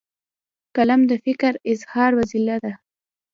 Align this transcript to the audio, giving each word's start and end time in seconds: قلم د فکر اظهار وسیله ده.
قلم 0.75 1.01
د 1.11 1.13
فکر 1.25 1.53
اظهار 1.71 2.11
وسیله 2.19 2.55
ده. 2.63 2.73